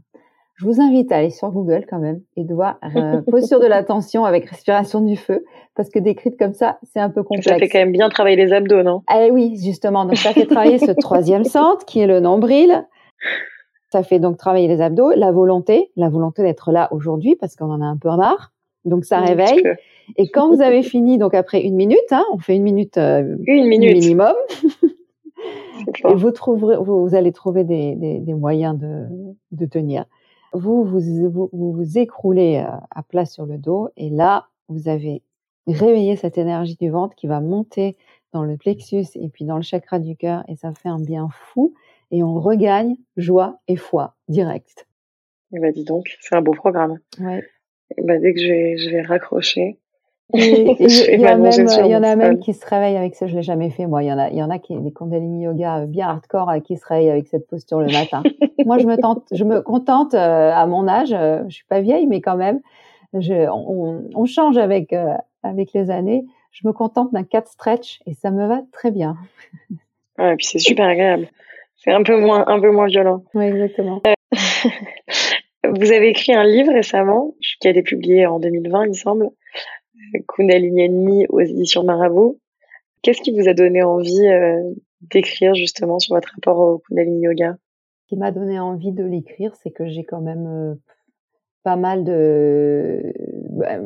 [0.58, 3.66] Je vous invite à aller sur Google quand même et de voir euh, posture de
[3.66, 5.44] l'attention avec respiration du feu
[5.76, 7.46] parce que décrite comme ça, c'est un peu complexe.
[7.48, 9.02] Ça fait quand même bien travailler les abdos, non?
[9.14, 10.04] Eh oui, justement.
[10.04, 12.84] Donc ça fait travailler ce troisième centre qui est le nombril.
[13.90, 17.70] Ça fait donc travailler les abdos, la volonté, la volonté d'être là aujourd'hui parce qu'on
[17.70, 18.52] en a un peu marre.
[18.84, 19.62] Donc ça réveille.
[20.16, 23.36] Et quand vous avez fini, donc après une minute, hein, on fait une minute, euh,
[23.46, 24.34] une minute minimum.
[26.08, 29.06] Et vous trouverez, vous, allez trouver des, des, des moyens de,
[29.52, 30.04] de, tenir.
[30.52, 31.00] vous vous,
[31.30, 35.22] vous, vous écroulez euh, à plat sur le dos et là, vous avez
[35.66, 37.96] réveillé cette énergie du ventre qui va monter
[38.32, 41.28] dans le plexus et puis dans le chakra du cœur et ça fait un bien
[41.30, 41.74] fou
[42.10, 44.86] et on regagne joie et foi direct.
[45.54, 46.98] Eh ben dis donc, c'est un beau programme.
[47.20, 47.42] Ouais.
[47.96, 49.78] Eh ben, dès que je vais, je vais raccrocher.
[50.34, 51.26] Il y,
[51.96, 53.86] en a même qui se réveillent avec ça, je l'ai jamais fait.
[53.86, 56.52] Moi, il y en a, il y en a qui des Kundalini yoga bien hardcore
[56.62, 58.22] qui se réveillent avec cette posture le matin.
[58.66, 61.14] Moi, je me tente, je me contente euh, à mon âge.
[61.14, 62.60] Euh, je suis pas vieille, mais quand même,
[63.14, 66.26] je, on, on change avec euh, avec les années.
[66.50, 69.16] Je me contente d'un cat stretch et ça me va très bien.
[70.18, 71.28] Ouais, et puis c'est super agréable.
[71.78, 73.24] C'est un peu moins, un peu moins violent.
[73.34, 74.02] Oui, exactement.
[75.64, 79.30] Vous avez écrit un livre récemment, qui a été publié en 2020, il me semble,
[80.26, 82.40] Kundalini Enemy aux éditions Marabout.
[83.02, 84.60] Qu'est-ce qui vous a donné envie euh,
[85.02, 87.56] d'écrire justement sur votre rapport au Kundalini Yoga?
[88.02, 90.74] Ce qui m'a donné envie de l'écrire, c'est que j'ai quand même euh,
[91.62, 93.02] pas mal de...
[93.50, 93.78] Bah,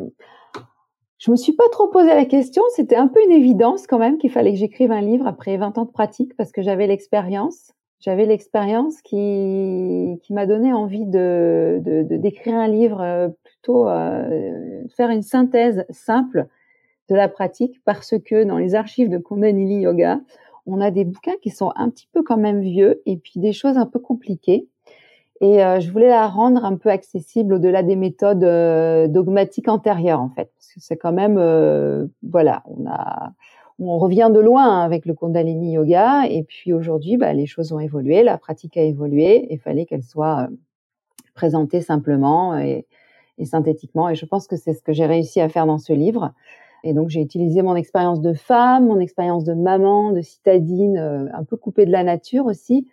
[1.18, 4.18] je me suis pas trop posé la question, c'était un peu une évidence quand même
[4.18, 7.72] qu'il fallait que j'écrive un livre après 20 ans de pratique parce que j'avais l'expérience
[8.02, 14.82] j'avais l'expérience qui, qui m'a donné envie de, de, d'écrire un livre euh, plutôt euh,
[14.96, 16.48] faire une synthèse simple
[17.08, 20.20] de la pratique parce que dans les archives de Kundalini Yoga,
[20.66, 23.52] on a des bouquins qui sont un petit peu quand même vieux et puis des
[23.52, 24.66] choses un peu compliquées.
[25.40, 30.20] Et euh, je voulais la rendre un peu accessible au-delà des méthodes euh, dogmatiques antérieures
[30.20, 31.34] en fait, parce que c'est quand même
[32.22, 33.32] voilà, on a
[33.78, 36.26] on revient de loin avec le Kundalini Yoga.
[36.28, 39.46] Et puis aujourd'hui, bah, les choses ont évolué, la pratique a évolué.
[39.50, 40.56] Il fallait qu'elle soit euh,
[41.35, 42.87] présentée simplement et,
[43.44, 44.08] synthétiquement.
[44.08, 46.32] Et je pense que c'est ce que j'ai réussi à faire dans ce livre.
[46.85, 51.26] Et donc j'ai utilisé mon expérience de femme, mon expérience de maman, de citadine, euh,
[51.32, 52.87] un peu coupée de la nature aussi,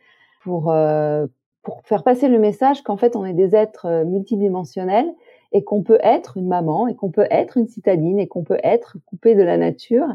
[0.43, 1.27] pour euh,
[1.61, 5.13] pour faire passer le message qu'en fait on est des êtres multidimensionnels
[5.51, 8.59] et qu'on peut être une maman et qu'on peut être une citadine et qu'on peut
[8.63, 10.07] être coupé de la nature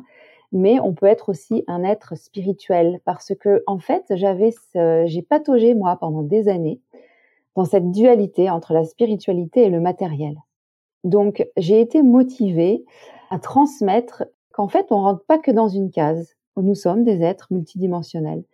[0.54, 5.74] mais on peut être aussi un être spirituel parce que en fait j'avais j'ai pataugé
[5.74, 6.80] moi pendant des années
[7.56, 10.36] dans cette dualité entre la spiritualité et le matériel.
[11.02, 12.84] Donc j'ai été motivée
[13.30, 16.34] à transmettre qu'en fait on rentre pas que dans une case.
[16.56, 18.44] Nous sommes des êtres multidimensionnels.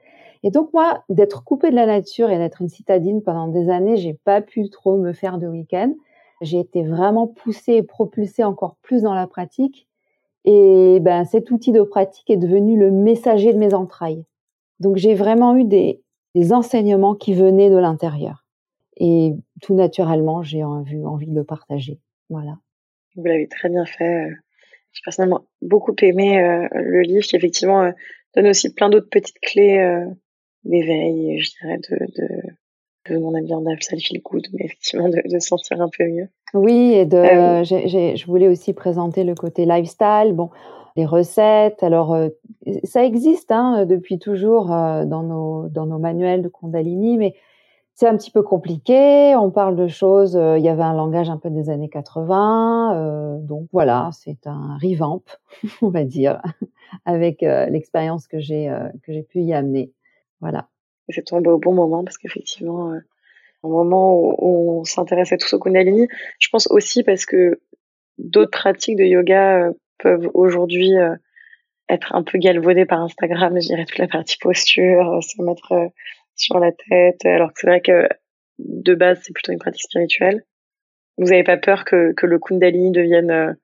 [0.42, 3.98] Et donc moi, d'être coupée de la nature et d'être une citadine pendant des années,
[3.98, 5.92] j'ai pas pu trop me faire de week-end.
[6.40, 9.86] J'ai été vraiment poussée et propulsée encore plus dans la pratique.
[10.44, 14.24] Et ben, cet outil de pratique est devenu le messager de mes entrailles.
[14.78, 16.02] Donc j'ai vraiment eu des,
[16.34, 18.46] des enseignements qui venaient de l'intérieur.
[18.96, 22.00] Et tout naturellement, j'ai eu envie de le partager.
[22.28, 22.58] Voilà.
[23.16, 24.28] Vous l'avez très bien fait.
[24.92, 27.92] J'ai personnellement beaucoup aimé euh, le livre qui effectivement euh,
[28.34, 30.06] donne aussi plein d'autres petites clés euh,
[30.64, 32.42] d'éveil, je dirais, de, de,
[33.08, 36.04] de mon ami en ça le feel good, mais effectivement de, de sentir un peu
[36.06, 36.28] mieux.
[36.54, 40.50] Oui, et de, euh, je voulais aussi présenter le côté lifestyle, bon,
[40.96, 41.82] les recettes.
[41.82, 42.28] Alors, euh,
[42.84, 47.34] ça existe hein, depuis toujours euh, dans, nos, dans nos manuels de Kundalini, mais
[47.94, 49.34] c'est un petit peu compliqué.
[49.36, 53.68] On parle de choses, il y avait un langage un peu des années 80, donc
[53.72, 55.22] voilà, c'est un revamp,
[55.82, 56.40] on va dire,
[57.04, 59.92] avec l'expérience que j'ai que j'ai pu y amener.
[60.40, 60.68] Voilà.
[61.10, 62.94] Et c'est tombé au bon moment parce qu'effectivement,
[63.62, 66.08] au moment où, on s'intéressait tous au Kundalini.
[66.38, 67.60] Je pense aussi parce que
[68.18, 71.14] d'autres pratiques de yoga euh, peuvent aujourd'hui euh,
[71.88, 75.90] être un peu galvaudées par Instagram, je dirais toute la partie posture, euh, se mettre
[76.36, 78.08] sur la tête, alors que c'est vrai que
[78.58, 80.44] de base c'est plutôt une pratique spirituelle.
[81.18, 83.56] Vous n'avez pas peur que, que le Kundalini devienne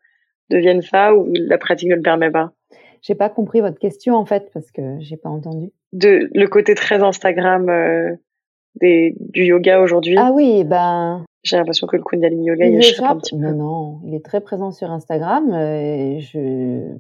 [0.51, 2.53] devienne ça ou la pratique ne le permet pas?
[3.03, 5.71] J'ai pas compris votre question en fait parce que j'ai pas entendu.
[5.93, 7.71] De le côté très Instagram
[8.81, 10.17] du yoga aujourd'hui.
[10.19, 11.25] Ah oui, ben.
[11.47, 13.41] J'ai l'impression que le Kundalini Yoga, il, échappe un petit peu.
[13.41, 15.53] Non, non, il est très présent sur Instagram.
[15.53, 16.93] Euh, je,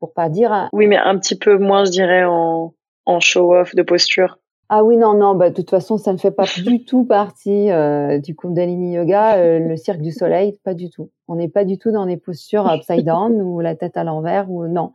[0.00, 0.70] pour pas dire.
[0.72, 2.72] Oui, mais un petit peu moins, je dirais, en,
[3.04, 4.38] en show-off de posture.
[4.70, 7.70] Ah oui, non, non, bah, de toute façon, ça ne fait pas du tout partie
[7.70, 11.10] euh, du Kundalini Yoga, euh, le cirque du soleil, pas du tout.
[11.28, 14.50] On n'est pas du tout dans des postures upside down ou la tête à l'envers
[14.50, 14.92] ou non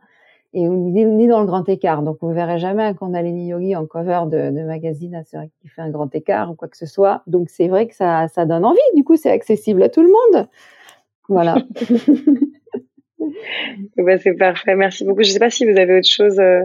[0.52, 2.02] et ni, dans le grand écart.
[2.02, 5.22] Donc, vous verrez jamais un Kundalini Yogi en cover de, de magazine
[5.60, 7.22] qui fait un grand écart ou quoi que ce soit.
[7.26, 8.78] Donc, c'est vrai que ça, ça donne envie.
[8.96, 10.48] Du coup, c'est accessible à tout le monde.
[11.28, 11.56] Voilà.
[13.96, 14.74] bah, c'est parfait.
[14.74, 15.22] Merci beaucoup.
[15.22, 16.64] Je ne sais pas si vous avez autre chose euh,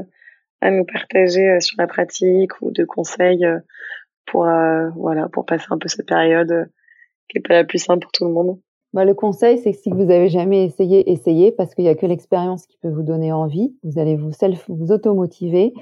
[0.62, 3.60] à nous partager euh, sur la pratique ou de conseils euh,
[4.26, 4.45] pour,
[4.95, 6.67] voilà, pour passer un peu cette période
[7.30, 8.60] qui n'est pas la plus simple pour tout le monde.
[8.95, 11.95] Bah, le conseil, c'est que si vous avez jamais essayé, essayez parce qu'il n'y a
[11.95, 13.75] que l'expérience qui peut vous donner envie.
[13.84, 15.73] Vous allez vous self, vous automotiver.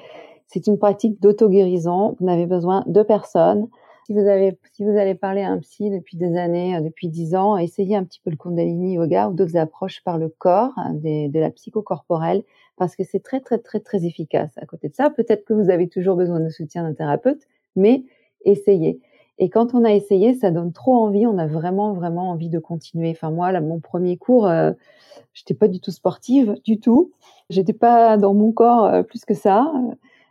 [0.47, 2.15] C'est une pratique d'auto-guérison.
[2.19, 3.67] Vous n'avez besoin de personne.
[4.07, 7.07] Si vous avez, si vous allez parler à un psy depuis des années, euh, depuis
[7.07, 10.71] dix ans, essayez un petit peu le Kundalini Yoga ou d'autres approches par le corps,
[10.77, 12.41] hein, de la psychocorporelle,
[12.77, 14.49] parce que c'est très, très, très, très efficace.
[14.57, 17.43] À côté de ça, peut-être que vous avez toujours besoin de soutien d'un thérapeute,
[17.75, 18.05] mais
[18.43, 18.99] essayez.
[19.39, 21.25] Et quand on a essayé, ça donne trop envie.
[21.25, 23.11] On a vraiment, vraiment envie de continuer.
[23.11, 24.71] Enfin, moi, mon premier cours, euh,
[25.33, 27.11] j'étais pas du tout sportive, du tout.
[27.49, 29.71] J'étais pas dans mon corps euh, plus que ça.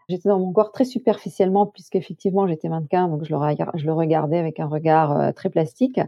[0.09, 4.67] J'étais dans mon corps très superficiellement, puisqu'effectivement, j'étais mannequin, donc je le, regardais avec un
[4.67, 6.01] regard euh, très plastique.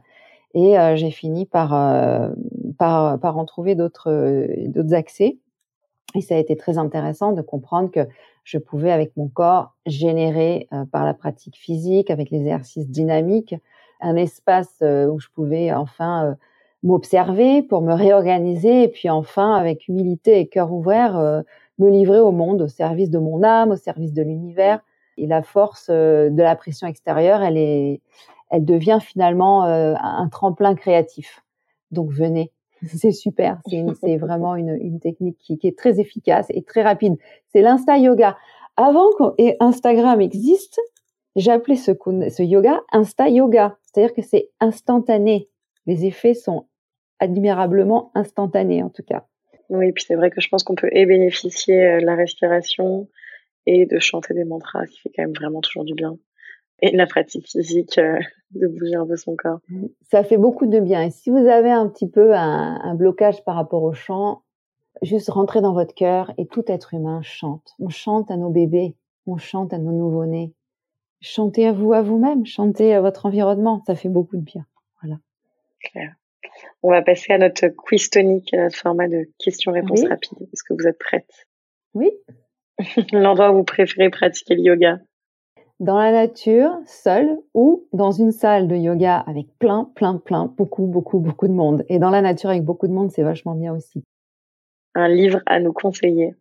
[0.54, 1.70] Et euh, j'ai fini par,
[2.78, 5.38] par, par en trouver d'autres accès.
[6.14, 8.06] Et ça a été très intéressant de comprendre que
[8.44, 13.54] je pouvais, avec mon corps, générer par la pratique physique, avec l'exercice dynamique,
[14.00, 16.36] un espace où je pouvais enfin
[16.82, 21.42] m'observer pour me réorganiser et puis enfin, avec humilité et cœur ouvert,
[21.78, 24.80] me livrer au monde, au service de mon âme, au service de l'univers.
[25.16, 28.02] Et la force de la pression extérieure, elle est,
[28.50, 31.42] elle devient finalement un tremplin créatif.
[31.90, 32.52] Donc venez,
[32.86, 33.60] c'est super.
[34.00, 37.16] C'est vraiment une, une technique qui, qui, est très efficace et très rapide.
[37.48, 38.36] C'est l'insta yoga.
[38.76, 40.80] Avant qu'Instagram existe,
[41.36, 43.76] j'appelais ce, ce yoga Insta yoga.
[43.84, 45.48] C'est-à-dire que c'est instantané.
[45.86, 46.66] Les effets sont
[47.20, 49.24] admirablement instantanés en tout cas.
[49.70, 53.08] Oui, puis c'est vrai que je pense qu'on peut et bénéficier euh, de la respiration
[53.66, 56.18] et de chanter des mantras, qui fait quand même vraiment toujours du bien.
[56.82, 58.18] Et de la pratique physique, euh,
[58.50, 59.60] de bouger un peu son corps.
[60.02, 61.02] Ça fait beaucoup de bien.
[61.02, 64.42] Et si vous avez un petit peu un, un blocage par rapport au chant,
[65.02, 67.74] juste rentrez dans votre cœur et tout être humain chante.
[67.78, 70.52] On chante à nos bébés, on chante à nos nouveau-nés.
[71.20, 73.82] Chantez à vous, à vous-même, chantez à votre environnement.
[73.86, 74.66] Ça fait beaucoup de bien.
[75.00, 75.18] Voilà.
[75.80, 76.14] Claire.
[76.82, 80.42] On va passer à notre quiz tonique, notre format de questions-réponses rapides.
[80.52, 81.46] Est-ce que vous êtes prête?
[81.94, 82.10] Oui.
[83.12, 84.98] L'endroit où vous préférez pratiquer le yoga?
[85.80, 90.86] Dans la nature, seul ou dans une salle de yoga avec plein, plein, plein, beaucoup,
[90.86, 91.84] beaucoup, beaucoup de monde.
[91.88, 94.04] Et dans la nature avec beaucoup de monde, c'est vachement bien aussi.
[94.94, 96.36] Un livre à nous conseiller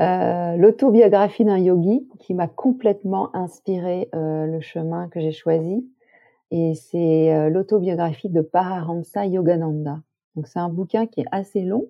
[0.00, 5.86] euh, L'autobiographie d'un yogi qui m'a complètement inspiré euh, le chemin que j'ai choisi
[6.50, 10.00] et c'est euh, l'autobiographie de Pararamsa Yogananda.
[10.34, 11.88] Donc c'est un bouquin qui est assez long.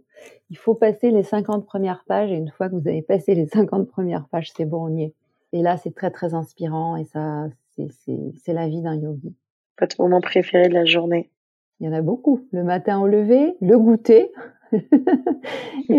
[0.51, 3.47] Il faut passer les 50 premières pages et une fois que vous avez passé les
[3.47, 5.15] 50 premières pages, c'est bon, on y est.
[5.53, 9.35] Et là, c'est très très inspirant et ça, c'est la vie d'un yogi.
[9.81, 11.31] Votre moment préféré de la journée
[11.81, 12.47] Il y en a beaucoup.
[12.53, 14.31] Le matin au lever, le goûter
[14.73, 14.81] et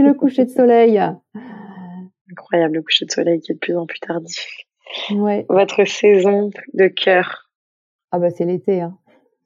[0.02, 1.02] le coucher de soleil.
[2.32, 4.48] Incroyable, le coucher de soleil qui est de plus en plus tardif.
[5.12, 5.46] Ouais.
[5.50, 7.52] Votre saison de cœur
[8.12, 8.98] ah bah c'est l'été, hein.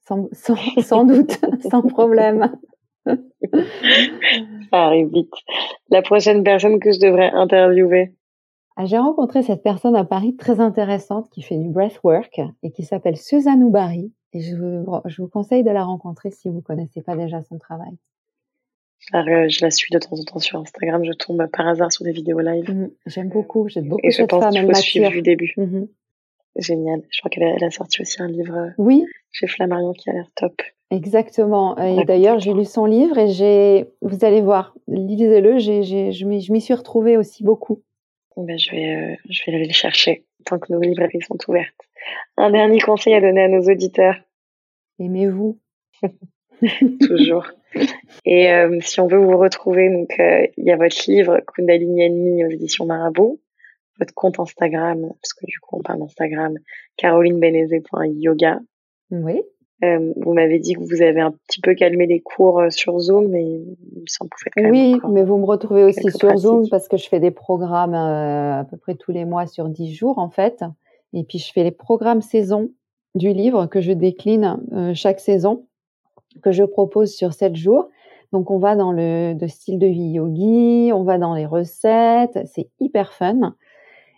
[0.08, 1.40] sans, sans, sans doute,
[1.70, 2.52] sans problème.
[3.06, 3.18] Ça
[4.72, 5.34] arrive vite.
[5.92, 8.12] La prochaine personne que je devrais interviewer
[8.84, 13.16] J'ai rencontré cette personne à Paris très intéressante qui fait du breathwork et qui s'appelle
[13.16, 14.12] Suzanne Oubari.
[14.34, 17.58] Et je vous, je vous conseille de la rencontrer si vous connaissez pas déjà son
[17.58, 17.94] travail.
[19.14, 21.06] je la suis de temps en temps sur Instagram.
[21.06, 22.70] Je tombe par hasard sur des vidéos live.
[22.70, 23.70] Mmh, j'aime beaucoup.
[23.70, 24.54] J'aime beaucoup et cette je pense femme.
[24.58, 25.10] Elle mature.
[25.10, 25.54] du début.
[25.56, 25.86] Mmh
[26.58, 27.02] Génial.
[27.10, 29.06] Je crois qu'elle a, sorti aussi un livre euh, oui.
[29.32, 30.62] chez Flammarion qui a l'air top.
[30.90, 31.78] Exactement.
[31.78, 36.74] Et d'ailleurs, j'ai lu son livre et j'ai, vous allez voir, lisez-le, je m'y suis
[36.74, 37.82] retrouvée aussi beaucoup.
[38.38, 41.74] Ben, je vais, euh, je vais aller le chercher tant que nos librairies sont ouvertes.
[42.38, 44.18] Un dernier conseil à donner à nos auditeurs.
[45.00, 45.60] Aimez-vous.
[47.08, 47.48] Toujours.
[48.26, 52.46] Et euh, si on veut vous retrouver, donc il y a votre livre Kundalini Enemy
[52.46, 53.40] aux éditions Marabout
[54.00, 56.58] votre compte Instagram, parce que du coup on parle d'Instagram,
[56.98, 58.60] carolinebénézé.yoga.
[59.12, 59.42] Oui.
[59.84, 62.98] Euh, vous m'avez dit que vous avez un petit peu calmé les cours euh, sur
[62.98, 66.12] Zoom, mais il me semble que vous faites quand Oui, mais vous me retrouvez aussi
[66.12, 69.48] sur Zoom parce que je fais des programmes euh, à peu près tous les mois
[69.48, 70.64] sur 10 jours en fait.
[71.14, 72.72] Et puis je fais les programmes saison
[73.16, 75.66] du livre que je décline euh, chaque saison,
[76.42, 77.90] que je propose sur 7 jours.
[78.32, 82.40] Donc on va dans le de style de vie yogi, on va dans les recettes,
[82.46, 83.56] c'est hyper fun.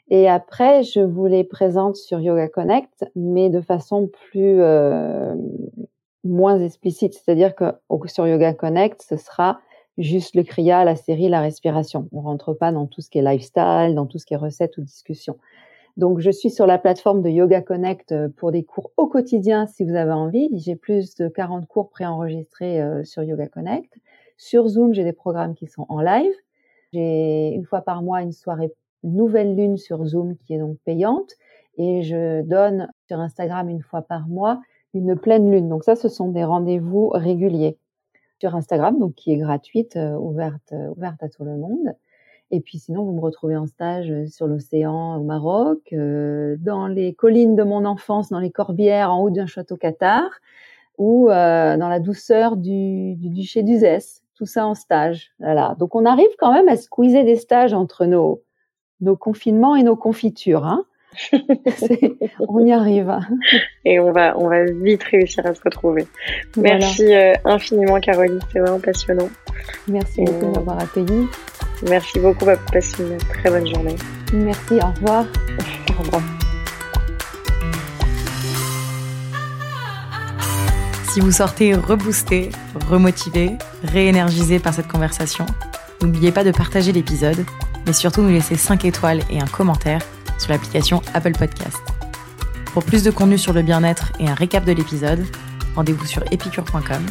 [0.10, 5.36] Et après, je vous les présente sur Yoga Connect, mais de façon plus euh,
[6.23, 7.13] moins explicite.
[7.13, 7.65] C'est-à-dire que
[8.06, 9.60] sur Yoga Connect, ce sera
[9.98, 12.08] juste le kriya, la série, la respiration.
[12.13, 14.77] On rentre pas dans tout ce qui est lifestyle, dans tout ce qui est recettes
[14.77, 15.38] ou discussions.
[15.98, 19.65] Donc, je suis sur la plateforme de Yoga Connect euh, pour des cours au quotidien
[19.65, 20.48] si vous avez envie.
[20.54, 23.92] J'ai plus de 40 cours préenregistrés euh, sur Yoga Connect.
[24.38, 26.31] Sur Zoom, j'ai des programmes qui sont en live.
[26.94, 28.71] J'ai une fois par mois une soirée
[29.04, 31.33] nouvelle lune sur Zoom qui est donc payante
[31.77, 34.62] et je donne sur Instagram une fois par mois
[34.93, 35.69] une pleine lune.
[35.69, 37.77] Donc ça, ce sont des rendez-vous réguliers
[38.39, 41.95] sur Instagram, donc qui est gratuite, euh, ouverte, euh, ouverte à tout le monde.
[42.52, 47.58] Et puis sinon, vous me retrouvez en stage sur l'océan au Maroc, dans les collines
[47.58, 50.29] de mon enfance, dans les Corbières, en haut d'un château Qatar,
[50.98, 54.23] ou dans la douceur du, du duché d'Uzès.
[54.33, 55.33] Tout ça en stage.
[55.39, 55.75] Voilà.
[55.77, 58.41] Donc on arrive quand même à squeezer des stages entre nos
[59.02, 60.65] nos confinements et nos confitures.
[60.65, 60.85] Hein
[62.48, 63.17] on y arrive.
[63.85, 66.08] Et on va, on va vite réussir à se retrouver.
[66.56, 68.39] Merci euh, infiniment, Caroline.
[68.52, 69.29] C'est vraiment passionnant.
[69.87, 71.27] Merci beaucoup d'avoir accueilli.
[71.89, 72.45] Merci beaucoup.
[72.71, 73.95] Passe une très bonne journée.
[74.33, 74.75] Merci.
[74.75, 75.25] Au revoir.
[76.00, 76.21] au revoir.
[81.10, 82.50] Si vous sortez reboosté,
[82.91, 85.48] remotivé, réénergisé par cette conversation,
[86.00, 87.43] n'oubliez pas de partager l'épisode,
[87.88, 90.02] mais surtout nous laisser 5 étoiles et un commentaire
[90.38, 91.77] sur l'application Apple Podcast.
[92.73, 95.25] Pour plus de contenu sur le bien-être et un récap de l'épisode,
[95.75, 97.04] rendez-vous sur epicure.com.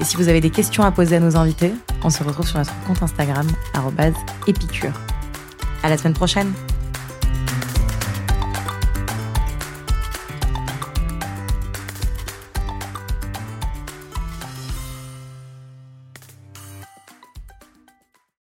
[0.00, 1.72] Et si vous avez des questions à poser à nos invités,
[2.04, 3.46] on se retrouve sur notre compte Instagram,
[4.46, 4.92] épicure.
[5.82, 6.52] À la semaine prochaine!